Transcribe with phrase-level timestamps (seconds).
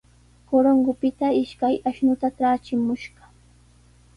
[0.47, 3.23] Corongopita ishkay ashnuta traachimushqa.